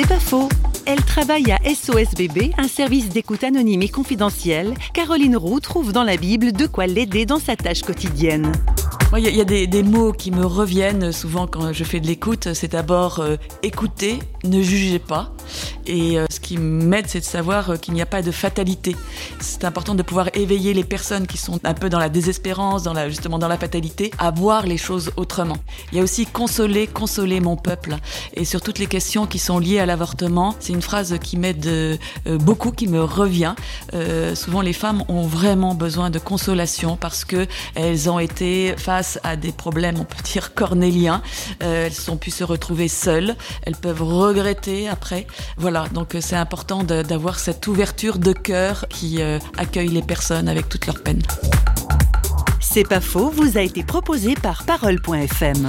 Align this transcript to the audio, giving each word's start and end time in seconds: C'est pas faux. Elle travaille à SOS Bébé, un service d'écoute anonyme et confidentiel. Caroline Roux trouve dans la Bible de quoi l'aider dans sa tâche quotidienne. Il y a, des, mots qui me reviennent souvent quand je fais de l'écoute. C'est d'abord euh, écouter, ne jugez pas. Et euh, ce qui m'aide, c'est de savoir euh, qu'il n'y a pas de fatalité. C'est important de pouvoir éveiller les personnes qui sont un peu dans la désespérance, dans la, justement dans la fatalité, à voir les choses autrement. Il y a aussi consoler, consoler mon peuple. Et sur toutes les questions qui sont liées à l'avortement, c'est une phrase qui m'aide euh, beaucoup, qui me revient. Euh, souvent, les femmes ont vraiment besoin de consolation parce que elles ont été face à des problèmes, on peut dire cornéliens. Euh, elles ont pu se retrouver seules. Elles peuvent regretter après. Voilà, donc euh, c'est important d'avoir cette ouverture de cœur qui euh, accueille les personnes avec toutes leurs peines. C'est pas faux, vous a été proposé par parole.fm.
C'est 0.00 0.06
pas 0.06 0.20
faux. 0.20 0.48
Elle 0.86 1.02
travaille 1.02 1.50
à 1.50 1.58
SOS 1.64 2.14
Bébé, 2.16 2.52
un 2.56 2.68
service 2.68 3.08
d'écoute 3.08 3.42
anonyme 3.42 3.82
et 3.82 3.88
confidentiel. 3.88 4.74
Caroline 4.94 5.36
Roux 5.36 5.58
trouve 5.58 5.92
dans 5.92 6.04
la 6.04 6.16
Bible 6.16 6.52
de 6.52 6.68
quoi 6.68 6.86
l'aider 6.86 7.26
dans 7.26 7.40
sa 7.40 7.56
tâche 7.56 7.82
quotidienne. 7.82 8.52
Il 9.16 9.24
y 9.24 9.40
a, 9.40 9.44
des, 9.44 9.82
mots 9.82 10.12
qui 10.12 10.30
me 10.30 10.46
reviennent 10.46 11.10
souvent 11.10 11.48
quand 11.48 11.72
je 11.72 11.82
fais 11.82 11.98
de 11.98 12.06
l'écoute. 12.06 12.54
C'est 12.54 12.72
d'abord 12.72 13.18
euh, 13.18 13.38
écouter, 13.64 14.20
ne 14.44 14.62
jugez 14.62 15.00
pas. 15.00 15.32
Et 15.88 16.18
euh, 16.18 16.26
ce 16.30 16.38
qui 16.38 16.58
m'aide, 16.58 17.06
c'est 17.08 17.20
de 17.20 17.24
savoir 17.24 17.70
euh, 17.70 17.76
qu'il 17.76 17.94
n'y 17.94 18.02
a 18.02 18.06
pas 18.06 18.22
de 18.22 18.30
fatalité. 18.30 18.94
C'est 19.40 19.64
important 19.64 19.94
de 19.94 20.02
pouvoir 20.02 20.28
éveiller 20.34 20.74
les 20.74 20.84
personnes 20.84 21.26
qui 21.26 21.38
sont 21.38 21.58
un 21.64 21.74
peu 21.74 21.88
dans 21.88 21.98
la 21.98 22.08
désespérance, 22.08 22.82
dans 22.82 22.92
la, 22.92 23.08
justement 23.08 23.38
dans 23.38 23.48
la 23.48 23.58
fatalité, 23.58 24.10
à 24.18 24.30
voir 24.30 24.66
les 24.66 24.76
choses 24.76 25.10
autrement. 25.16 25.56
Il 25.90 25.98
y 25.98 26.00
a 26.00 26.04
aussi 26.04 26.26
consoler, 26.26 26.86
consoler 26.86 27.40
mon 27.40 27.56
peuple. 27.56 27.96
Et 28.34 28.44
sur 28.44 28.60
toutes 28.60 28.78
les 28.78 28.86
questions 28.86 29.26
qui 29.26 29.38
sont 29.38 29.58
liées 29.58 29.78
à 29.78 29.86
l'avortement, 29.86 30.54
c'est 30.60 30.72
une 30.72 30.82
phrase 30.82 31.18
qui 31.22 31.36
m'aide 31.36 31.66
euh, 31.66 31.96
beaucoup, 32.26 32.70
qui 32.70 32.86
me 32.88 33.02
revient. 33.02 33.54
Euh, 33.94 34.34
souvent, 34.34 34.60
les 34.60 34.72
femmes 34.72 35.02
ont 35.08 35.22
vraiment 35.22 35.74
besoin 35.74 36.10
de 36.10 36.18
consolation 36.18 36.96
parce 36.96 37.24
que 37.24 37.46
elles 37.74 38.10
ont 38.10 38.18
été 38.18 38.74
face 38.76 39.18
à 39.22 39.36
des 39.36 39.52
problèmes, 39.52 39.96
on 39.98 40.04
peut 40.04 40.22
dire 40.22 40.54
cornéliens. 40.54 41.22
Euh, 41.62 41.86
elles 41.86 42.10
ont 42.10 42.16
pu 42.16 42.30
se 42.30 42.44
retrouver 42.44 42.88
seules. 42.88 43.36
Elles 43.62 43.76
peuvent 43.76 44.02
regretter 44.02 44.88
après. 44.88 45.26
Voilà, 45.56 45.77
donc 45.86 46.14
euh, 46.14 46.20
c'est 46.20 46.36
important 46.36 46.82
d'avoir 46.82 47.38
cette 47.38 47.66
ouverture 47.66 48.18
de 48.18 48.32
cœur 48.32 48.86
qui 48.88 49.22
euh, 49.22 49.38
accueille 49.56 49.88
les 49.88 50.02
personnes 50.02 50.48
avec 50.48 50.68
toutes 50.68 50.86
leurs 50.86 51.02
peines. 51.02 51.22
C'est 52.60 52.86
pas 52.86 53.00
faux, 53.00 53.30
vous 53.30 53.56
a 53.56 53.62
été 53.62 53.82
proposé 53.82 54.34
par 54.34 54.64
parole.fm. 54.64 55.68